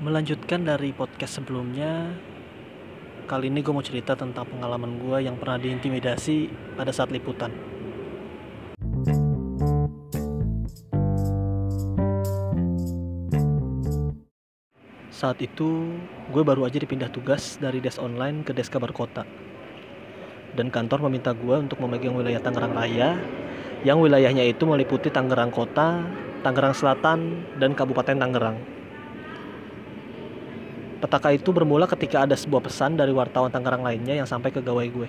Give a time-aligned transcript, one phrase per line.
[0.00, 2.08] Melanjutkan dari podcast sebelumnya,
[3.28, 7.52] kali ini gue mau cerita tentang pengalaman gue yang pernah diintimidasi pada saat liputan.
[15.12, 16.00] Saat itu,
[16.32, 19.28] gue baru aja dipindah tugas dari desk online ke desk kabar kota.
[20.56, 23.20] Dan kantor meminta gue untuk memegang wilayah Tangerang Raya,
[23.84, 26.00] yang wilayahnya itu meliputi Tangerang Kota,
[26.40, 28.79] Tangerang Selatan, dan Kabupaten Tangerang.
[31.00, 34.84] Petaka itu bermula ketika ada sebuah pesan dari wartawan Tangerang lainnya yang sampai ke gawai
[34.84, 35.08] gue.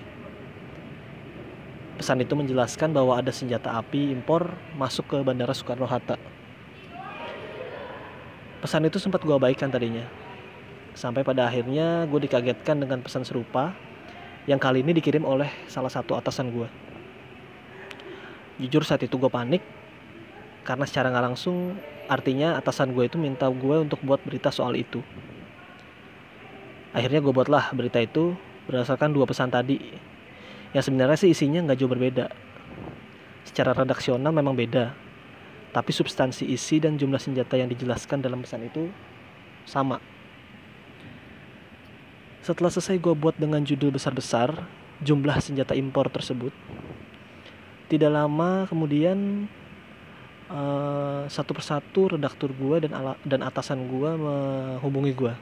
[2.00, 6.16] Pesan itu menjelaskan bahwa ada senjata api impor masuk ke Bandara Soekarno-Hatta.
[8.64, 10.08] Pesan itu sempat gue abaikan tadinya.
[10.96, 13.76] Sampai pada akhirnya gue dikagetkan dengan pesan serupa
[14.48, 16.72] yang kali ini dikirim oleh salah satu atasan gue.
[18.64, 19.60] Jujur saat itu gue panik
[20.64, 21.76] karena secara nggak langsung
[22.08, 25.04] artinya atasan gue itu minta gue untuk buat berita soal itu
[26.92, 28.36] akhirnya gue buatlah berita itu
[28.68, 29.80] berdasarkan dua pesan tadi.
[30.72, 32.32] Yang sebenarnya sih isinya nggak jauh berbeda.
[33.44, 35.02] Secara redaksional memang beda
[35.72, 38.92] tapi substansi isi dan jumlah senjata yang dijelaskan dalam pesan itu
[39.64, 39.96] sama.
[42.44, 44.52] Setelah selesai gue buat dengan judul besar-besar
[45.00, 46.52] jumlah senjata impor tersebut
[47.88, 49.48] tidak lama kemudian
[50.52, 55.34] uh, satu persatu redaktur gue dan dan atasan gue menghubungi gue.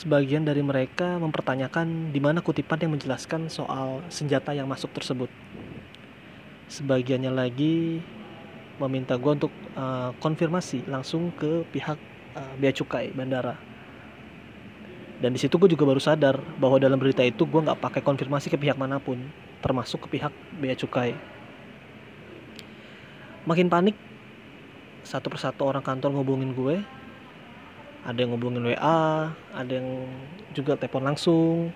[0.00, 5.28] Sebagian dari mereka mempertanyakan di mana kutipan yang menjelaskan soal senjata yang masuk tersebut.
[6.72, 8.00] Sebagiannya lagi
[8.80, 12.00] meminta gue untuk uh, konfirmasi langsung ke pihak
[12.32, 13.60] uh, bea cukai bandara.
[15.20, 18.48] Dan di situ gue juga baru sadar bahwa dalam berita itu gue nggak pakai konfirmasi
[18.48, 19.20] ke pihak mana pun,
[19.60, 21.12] termasuk ke pihak bea cukai
[23.48, 23.96] makin panik
[25.00, 26.84] satu persatu orang kantor ngubungin gue
[28.10, 30.10] ada yang ngubungin WA ada yang
[30.50, 31.70] juga telepon langsung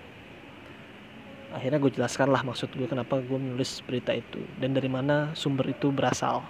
[1.55, 5.71] akhirnya gue jelaskan lah maksud gue kenapa gue menulis berita itu dan dari mana sumber
[5.71, 6.43] itu berasal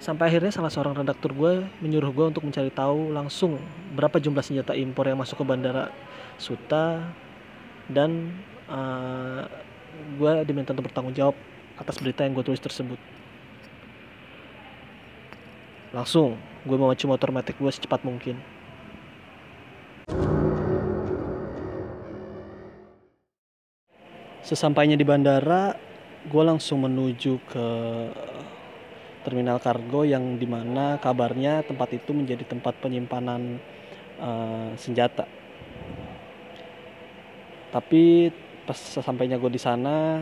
[0.00, 3.60] sampai akhirnya salah seorang redaktur gue menyuruh gue untuk mencari tahu langsung
[3.92, 5.92] berapa jumlah senjata impor yang masuk ke bandara
[6.36, 7.00] Suta
[7.88, 8.32] dan
[8.68, 9.48] uh,
[10.20, 11.36] gue diminta untuk bertanggung jawab
[11.80, 13.00] atas berita yang gue tulis tersebut.
[15.96, 16.36] Langsung,
[16.68, 18.36] gue memacu motor matic gue secepat mungkin.
[24.44, 25.72] Sesampainya di bandara,
[26.28, 27.68] gue langsung menuju ke
[29.24, 33.56] terminal kargo yang di mana kabarnya tempat itu menjadi tempat penyimpanan
[34.20, 35.24] uh, senjata.
[37.72, 38.28] Tapi
[38.68, 40.20] pas sesampainya gue di sana,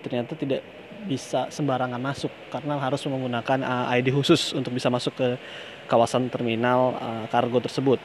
[0.00, 0.64] ternyata tidak
[1.04, 5.28] bisa sembarangan masuk karena harus menggunakan uh, ID khusus untuk bisa masuk ke
[5.86, 8.00] kawasan terminal uh, kargo tersebut.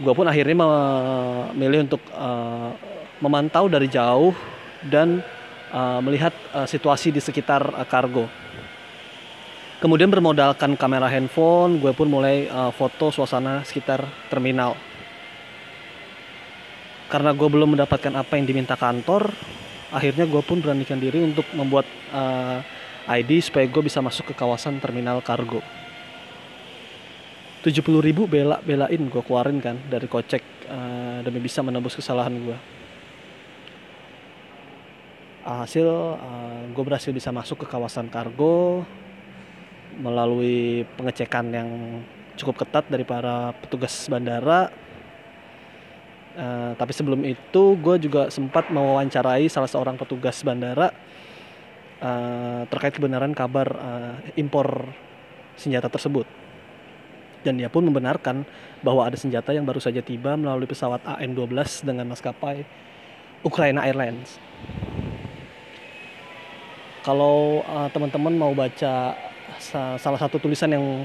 [0.00, 2.74] Gue pun akhirnya memilih untuk uh,
[3.22, 4.34] memantau dari jauh
[4.82, 5.22] dan
[5.70, 8.26] uh, melihat uh, situasi di sekitar uh, kargo.
[9.78, 14.00] Kemudian bermodalkan kamera handphone, gue pun mulai uh, foto suasana sekitar
[14.32, 14.74] terminal.
[17.12, 19.28] Karena gue belum mendapatkan apa yang diminta kantor,
[19.94, 22.58] akhirnya gue pun beranikan diri untuk membuat uh,
[23.06, 25.62] eh, ID supaya gue bisa masuk ke kawasan terminal kargo.
[27.64, 32.58] 70 ribu bela belain gue keluarin kan dari kocek uh, demi bisa menembus kesalahan gue
[35.44, 38.84] hasil uh, gue berhasil bisa masuk ke kawasan kargo
[39.96, 41.68] melalui pengecekan yang
[42.36, 44.68] cukup ketat dari para petugas bandara
[46.34, 50.90] Uh, tapi sebelum itu gue juga sempat mewawancarai salah seorang petugas bandara
[52.02, 54.90] uh, terkait kebenaran kabar uh, impor
[55.54, 56.26] senjata tersebut.
[57.46, 58.42] Dan dia pun membenarkan
[58.82, 62.66] bahwa ada senjata yang baru saja tiba melalui pesawat AN-12 dengan maskapai
[63.46, 64.40] Ukraina Airlines.
[67.04, 69.12] Kalau uh, teman-teman mau baca
[70.00, 71.04] salah satu tulisan yang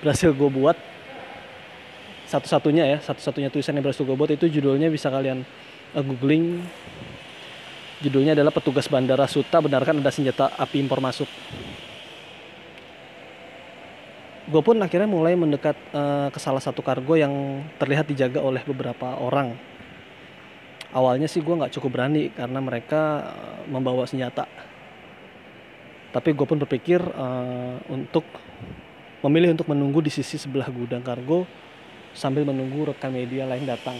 [0.00, 0.74] berhasil gue buat
[2.28, 5.48] satu-satunya ya satu-satunya tulisan yang berhasil gue buat itu judulnya bisa kalian
[5.96, 6.60] uh, googling.
[7.98, 11.26] Judulnya adalah petugas bandara Suta benarkan ada senjata api impor masuk.
[14.48, 19.18] Gue pun akhirnya mulai mendekat uh, ke salah satu kargo yang terlihat dijaga oleh beberapa
[19.18, 19.56] orang.
[20.94, 24.46] Awalnya sih gue nggak cukup berani karena mereka uh, membawa senjata.
[26.14, 28.24] Tapi gue pun berpikir uh, untuk
[29.26, 31.44] memilih untuk menunggu di sisi sebelah gudang kargo
[32.18, 33.94] sambil menunggu rekan media lain datang.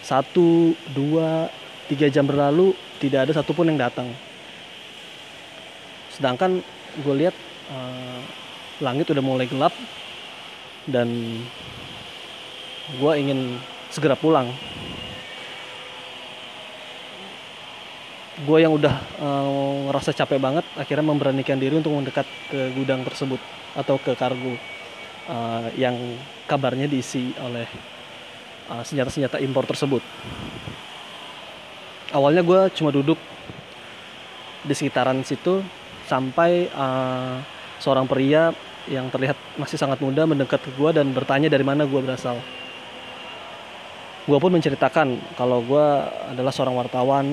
[0.00, 1.52] Satu, dua,
[1.92, 4.08] tiga jam berlalu tidak ada satupun yang datang.
[6.08, 6.64] Sedangkan
[7.04, 7.36] gue lihat
[7.68, 8.20] uh,
[8.80, 9.76] langit udah mulai gelap
[10.88, 11.08] dan
[12.98, 13.60] gue ingin
[13.92, 14.50] segera pulang
[18.42, 23.38] gue yang udah uh, ngerasa capek banget akhirnya memberanikan diri untuk mendekat ke gudang tersebut
[23.78, 24.58] atau ke kargo
[25.28, 25.94] uh, yang
[26.46, 27.66] kabarnya diisi oleh
[28.72, 30.00] senjata-senjata uh, impor tersebut.
[32.12, 33.16] Awalnya gue cuma duduk
[34.62, 35.64] di sekitaran situ
[36.06, 37.40] sampai uh,
[37.82, 38.54] seorang pria
[38.90, 42.38] yang terlihat masih sangat muda mendekat ke gue dan bertanya dari mana gue berasal.
[44.22, 45.86] Gue pun menceritakan kalau gue
[46.30, 47.26] adalah seorang wartawan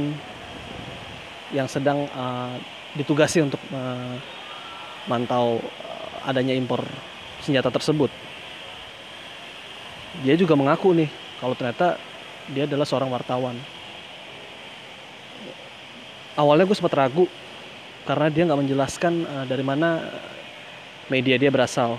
[1.53, 2.53] yang sedang uh,
[2.97, 4.18] ditugasi untuk uh,
[6.25, 6.81] adanya impor
[7.50, 8.13] senjata tersebut.
[10.22, 11.10] Dia juga mengaku nih
[11.42, 11.98] kalau ternyata
[12.54, 13.57] dia adalah seorang wartawan.
[16.38, 17.25] Awalnya gue sempat ragu
[18.06, 20.06] karena dia nggak menjelaskan uh, dari mana
[21.10, 21.98] media dia berasal.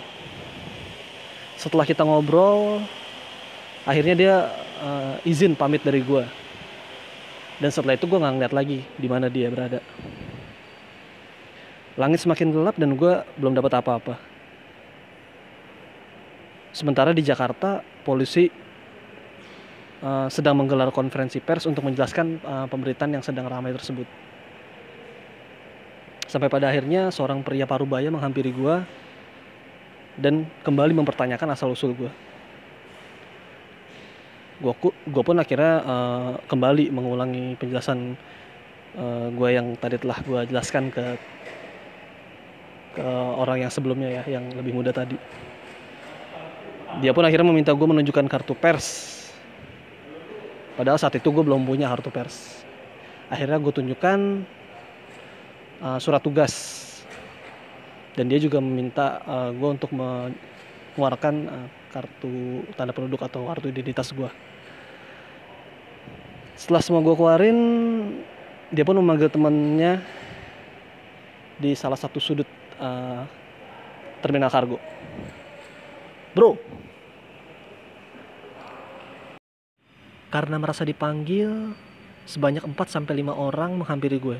[1.58, 2.80] Setelah kita ngobrol,
[3.84, 4.34] akhirnya dia
[4.80, 6.24] uh, izin pamit dari gue
[7.60, 9.84] dan setelah itu gue nggak ngeliat lagi di mana dia berada
[12.00, 14.29] langit semakin gelap dan gue belum dapat apa-apa
[16.70, 18.50] sementara di Jakarta polisi
[20.02, 24.06] uh, sedang menggelar konferensi pers untuk menjelaskan uh, pemberitaan yang sedang ramai tersebut.
[26.30, 28.76] Sampai pada akhirnya seorang pria parubaya menghampiri gue
[30.20, 32.12] dan kembali mempertanyakan asal usul gue
[34.60, 38.12] gue pun akhirnya uh, kembali mengulangi penjelasan
[39.00, 41.16] uh, gue yang tadi telah gue jelaskan ke
[43.00, 43.06] ke
[43.40, 45.16] orang yang sebelumnya ya yang lebih muda tadi
[47.00, 49.18] dia pun akhirnya meminta gue menunjukkan kartu pers.
[50.76, 52.64] Padahal saat itu gue belum punya kartu pers.
[53.32, 54.18] Akhirnya gue tunjukkan
[55.80, 56.78] uh, surat tugas.
[58.12, 64.14] Dan dia juga meminta uh, gue untuk mengeluarkan uh, kartu tanda penduduk atau kartu identitas
[64.14, 64.30] gue
[66.60, 67.58] setelah semua gue keluarin
[68.68, 70.04] dia pun memanggil temennya
[71.56, 73.24] di salah satu sudut uh,
[74.20, 74.76] terminal kargo.
[76.36, 76.60] Bro
[80.30, 81.74] karena merasa dipanggil
[82.24, 84.38] sebanyak 4 sampai 5 orang menghampiri gue.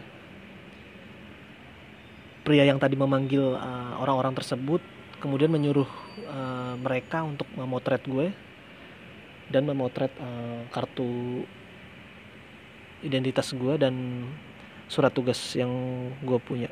[2.47, 4.81] Pria yang tadi memanggil uh, orang-orang tersebut
[5.21, 5.91] kemudian menyuruh
[6.31, 8.33] uh, mereka untuk memotret gue
[9.53, 11.45] dan memotret uh, kartu
[13.03, 14.25] identitas gue dan
[14.87, 15.71] surat tugas yang
[16.23, 16.71] gue punya.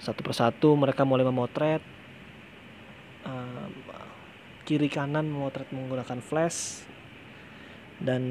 [0.00, 1.84] Satu persatu mereka mulai memotret
[3.26, 3.66] uh,
[4.70, 6.86] kiri kanan memotret menggunakan flash.
[7.98, 8.22] Dan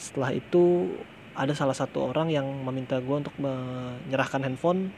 [0.00, 0.88] setelah itu
[1.36, 4.88] ada salah satu orang yang meminta gue untuk menyerahkan handphone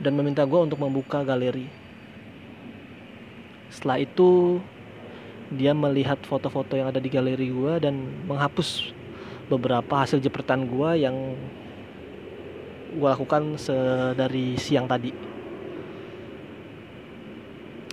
[0.00, 1.68] dan meminta gue untuk membuka galeri.
[3.68, 4.58] Setelah itu
[5.52, 8.96] dia melihat foto-foto yang ada di galeri gue dan menghapus
[9.52, 11.36] beberapa hasil jepretan gue yang
[12.96, 13.60] gue lakukan
[14.16, 15.37] dari siang tadi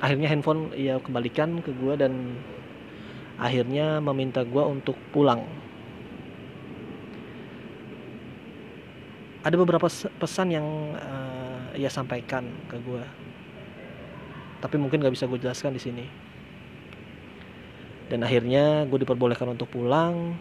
[0.03, 2.39] akhirnya handphone ia kembalikan ke gue dan
[3.39, 5.44] akhirnya meminta gue untuk pulang.
[9.45, 9.86] Ada beberapa
[10.18, 13.25] pesan yang uh, ia sampaikan ke gue
[14.66, 16.06] tapi mungkin gak bisa gue jelaskan di sini.
[18.09, 20.33] Dan akhirnya gue diperbolehkan untuk pulang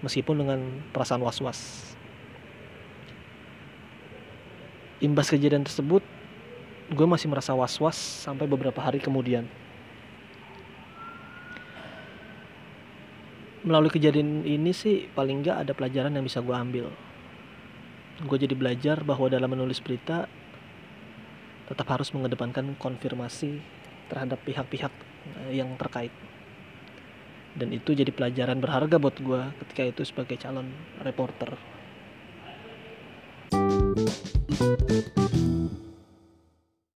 [0.00, 1.92] meskipun dengan perasaan was-was.
[5.04, 6.00] Imbas kejadian tersebut
[6.88, 9.44] gue masih merasa was-was sampai beberapa hari kemudian.
[13.60, 16.86] Melalui kejadian ini sih paling nggak ada pelajaran yang bisa gue ambil.
[18.24, 20.24] Gue jadi belajar bahwa dalam menulis berita
[21.68, 23.60] tetap harus mengedepankan konfirmasi
[24.08, 24.92] terhadap pihak-pihak
[25.44, 26.14] eh, yang terkait.
[27.52, 30.72] Dan itu jadi pelajaran berharga buat gue ketika itu sebagai calon
[31.04, 31.60] reporter.
[34.58, 35.37] thank you